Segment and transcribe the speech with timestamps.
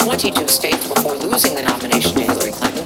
[0.00, 2.79] 22 states before losing the nomination to Hillary Clinton.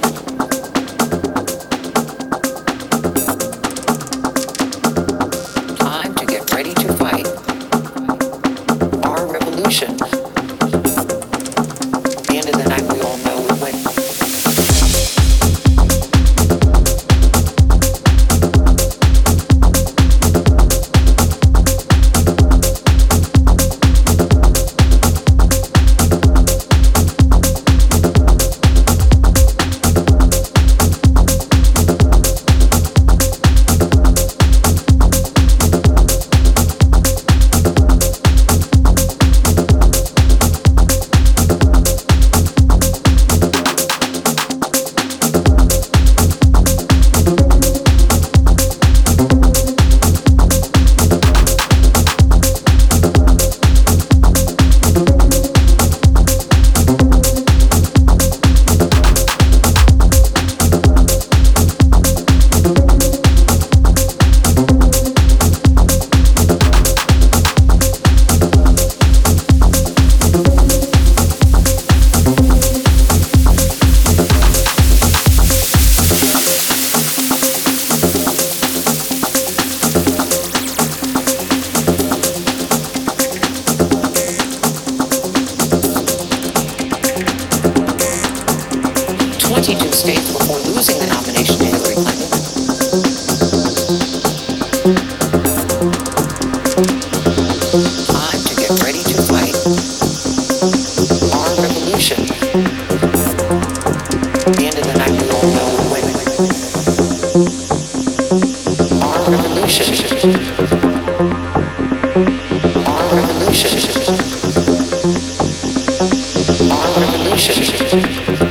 [117.77, 118.44] Thank you.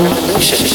[0.00, 0.68] Revolution.